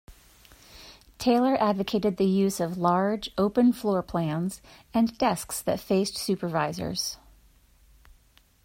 [1.19, 4.59] Taylor advocated the use of large, open floor plans,
[4.95, 7.17] and desks that faced supervisors.